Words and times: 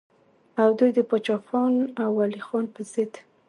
او 0.61 0.69
دوي 0.77 0.91
د 0.97 0.99
باچا 1.09 1.35
خان 1.45 1.73
او 2.01 2.09
ولي 2.19 2.41
خان 2.47 2.65
پۀ 2.73 2.81
ضد 2.91 3.13